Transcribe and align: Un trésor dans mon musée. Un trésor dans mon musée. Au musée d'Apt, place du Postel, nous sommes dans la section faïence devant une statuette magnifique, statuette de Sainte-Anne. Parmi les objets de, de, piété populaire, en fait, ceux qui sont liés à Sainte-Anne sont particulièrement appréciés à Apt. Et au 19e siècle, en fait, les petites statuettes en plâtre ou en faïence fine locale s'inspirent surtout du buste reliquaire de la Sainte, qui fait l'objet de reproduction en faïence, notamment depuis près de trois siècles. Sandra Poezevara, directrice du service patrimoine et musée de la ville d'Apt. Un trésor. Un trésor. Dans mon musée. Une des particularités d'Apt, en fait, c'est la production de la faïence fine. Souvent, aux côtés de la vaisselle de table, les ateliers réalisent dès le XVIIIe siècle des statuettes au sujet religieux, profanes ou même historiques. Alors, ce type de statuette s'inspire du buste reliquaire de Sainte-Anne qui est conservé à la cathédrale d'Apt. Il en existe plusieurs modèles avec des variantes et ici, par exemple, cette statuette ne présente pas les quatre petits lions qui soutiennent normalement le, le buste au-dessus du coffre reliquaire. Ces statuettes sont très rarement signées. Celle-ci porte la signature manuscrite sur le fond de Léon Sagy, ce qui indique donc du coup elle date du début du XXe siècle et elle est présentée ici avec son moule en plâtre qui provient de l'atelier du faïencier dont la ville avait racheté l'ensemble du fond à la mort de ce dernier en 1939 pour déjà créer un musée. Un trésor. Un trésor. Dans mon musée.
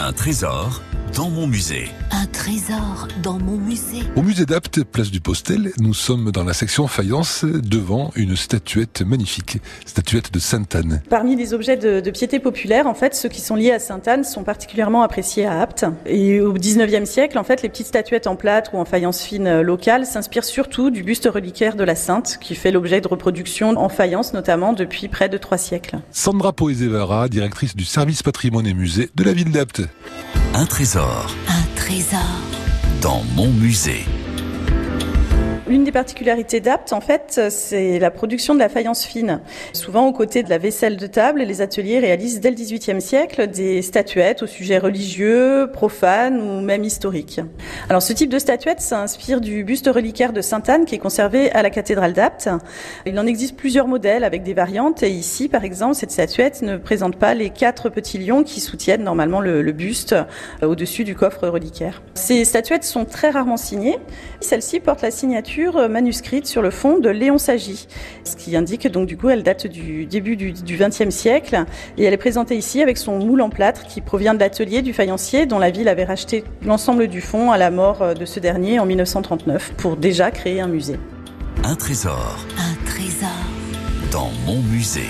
Un 0.00 0.12
trésor 0.12 0.82
dans 1.16 1.30
mon 1.30 1.46
musée. 1.46 1.88
Un 2.10 2.26
trésor 2.26 3.06
dans 3.22 3.38
mon 3.38 3.56
musée. 3.56 4.02
Au 4.16 4.22
musée 4.22 4.46
d'Apt, 4.46 4.82
place 4.82 5.10
du 5.10 5.20
Postel, 5.20 5.70
nous 5.78 5.94
sommes 5.94 6.32
dans 6.32 6.42
la 6.42 6.52
section 6.52 6.88
faïence 6.88 7.44
devant 7.44 8.10
une 8.16 8.34
statuette 8.34 9.02
magnifique, 9.02 9.58
statuette 9.86 10.32
de 10.32 10.38
Sainte-Anne. 10.40 11.02
Parmi 11.08 11.36
les 11.36 11.54
objets 11.54 11.76
de, 11.76 12.00
de, 12.00 12.10
piété 12.10 12.40
populaire, 12.40 12.88
en 12.88 12.94
fait, 12.94 13.14
ceux 13.14 13.28
qui 13.28 13.40
sont 13.40 13.54
liés 13.54 13.70
à 13.70 13.78
Sainte-Anne 13.78 14.24
sont 14.24 14.42
particulièrement 14.42 15.02
appréciés 15.02 15.46
à 15.46 15.60
Apt. 15.60 15.86
Et 16.06 16.40
au 16.40 16.56
19e 16.56 17.04
siècle, 17.04 17.38
en 17.38 17.44
fait, 17.44 17.62
les 17.62 17.68
petites 17.68 17.86
statuettes 17.86 18.26
en 18.26 18.34
plâtre 18.34 18.74
ou 18.74 18.78
en 18.78 18.84
faïence 18.84 19.22
fine 19.22 19.60
locale 19.60 20.06
s'inspirent 20.06 20.44
surtout 20.44 20.90
du 20.90 21.04
buste 21.04 21.28
reliquaire 21.32 21.76
de 21.76 21.84
la 21.84 21.94
Sainte, 21.94 22.38
qui 22.40 22.56
fait 22.56 22.72
l'objet 22.72 23.00
de 23.00 23.08
reproduction 23.08 23.76
en 23.76 23.88
faïence, 23.88 24.32
notamment 24.32 24.72
depuis 24.72 25.08
près 25.08 25.28
de 25.28 25.38
trois 25.38 25.58
siècles. 25.58 25.98
Sandra 26.10 26.52
Poezevara, 26.52 27.28
directrice 27.28 27.76
du 27.76 27.84
service 27.84 28.22
patrimoine 28.22 28.66
et 28.66 28.74
musée 28.74 29.10
de 29.14 29.22
la 29.22 29.32
ville 29.32 29.52
d'Apt. 29.52 29.82
Un 30.56 30.66
trésor. 30.66 31.34
Un 31.48 31.74
trésor. 31.74 32.20
Dans 33.00 33.24
mon 33.34 33.48
musée. 33.48 34.06
Une 35.66 35.82
des 35.82 35.92
particularités 35.92 36.60
d'Apt, 36.60 36.92
en 36.92 37.00
fait, 37.00 37.40
c'est 37.48 37.98
la 37.98 38.10
production 38.10 38.52
de 38.52 38.58
la 38.58 38.68
faïence 38.68 39.06
fine. 39.06 39.40
Souvent, 39.72 40.06
aux 40.06 40.12
côtés 40.12 40.42
de 40.42 40.50
la 40.50 40.58
vaisselle 40.58 40.98
de 40.98 41.06
table, 41.06 41.40
les 41.40 41.62
ateliers 41.62 42.00
réalisent 42.00 42.40
dès 42.40 42.50
le 42.50 42.56
XVIIIe 42.56 43.00
siècle 43.00 43.46
des 43.46 43.80
statuettes 43.80 44.42
au 44.42 44.46
sujet 44.46 44.76
religieux, 44.76 45.70
profanes 45.72 46.38
ou 46.38 46.60
même 46.60 46.84
historiques. 46.84 47.40
Alors, 47.88 48.02
ce 48.02 48.12
type 48.12 48.28
de 48.28 48.38
statuette 48.38 48.82
s'inspire 48.82 49.40
du 49.40 49.64
buste 49.64 49.86
reliquaire 49.86 50.34
de 50.34 50.42
Sainte-Anne 50.42 50.84
qui 50.84 50.96
est 50.96 50.98
conservé 50.98 51.50
à 51.52 51.62
la 51.62 51.70
cathédrale 51.70 52.12
d'Apt. 52.12 52.50
Il 53.06 53.18
en 53.18 53.24
existe 53.24 53.56
plusieurs 53.56 53.88
modèles 53.88 54.24
avec 54.24 54.42
des 54.42 54.52
variantes 54.52 55.02
et 55.02 55.10
ici, 55.10 55.48
par 55.48 55.64
exemple, 55.64 55.94
cette 55.94 56.10
statuette 56.10 56.60
ne 56.60 56.76
présente 56.76 57.16
pas 57.16 57.32
les 57.32 57.48
quatre 57.48 57.88
petits 57.88 58.18
lions 58.18 58.42
qui 58.44 58.60
soutiennent 58.60 59.02
normalement 59.02 59.40
le, 59.40 59.62
le 59.62 59.72
buste 59.72 60.14
au-dessus 60.60 61.04
du 61.04 61.14
coffre 61.14 61.48
reliquaire. 61.48 62.02
Ces 62.12 62.44
statuettes 62.44 62.84
sont 62.84 63.06
très 63.06 63.30
rarement 63.30 63.56
signées. 63.56 63.96
Celle-ci 64.40 64.80
porte 64.80 65.00
la 65.00 65.10
signature 65.10 65.53
manuscrite 65.88 66.46
sur 66.46 66.62
le 66.62 66.70
fond 66.70 66.98
de 66.98 67.08
Léon 67.08 67.38
Sagy, 67.38 67.86
ce 68.24 68.36
qui 68.36 68.56
indique 68.56 68.88
donc 68.88 69.06
du 69.06 69.16
coup 69.16 69.28
elle 69.28 69.42
date 69.42 69.66
du 69.66 70.06
début 70.06 70.36
du 70.36 70.52
XXe 70.52 71.10
siècle 71.10 71.64
et 71.96 72.04
elle 72.04 72.12
est 72.12 72.18
présentée 72.18 72.56
ici 72.56 72.82
avec 72.82 72.98
son 72.98 73.18
moule 73.18 73.40
en 73.40 73.50
plâtre 73.50 73.84
qui 73.84 74.00
provient 74.00 74.34
de 74.34 74.40
l'atelier 74.40 74.82
du 74.82 74.92
faïencier 74.92 75.46
dont 75.46 75.58
la 75.58 75.70
ville 75.70 75.88
avait 75.88 76.04
racheté 76.04 76.44
l'ensemble 76.64 77.08
du 77.08 77.20
fond 77.20 77.50
à 77.50 77.58
la 77.58 77.70
mort 77.70 78.14
de 78.14 78.24
ce 78.24 78.40
dernier 78.40 78.78
en 78.78 78.86
1939 78.86 79.74
pour 79.76 79.96
déjà 79.96 80.30
créer 80.30 80.60
un 80.60 80.68
musée. 80.68 80.98
Un 81.62 81.76
trésor. 81.76 82.44
Un 82.58 82.74
trésor. 82.84 83.28
Dans 84.10 84.30
mon 84.46 84.60
musée. 84.60 85.08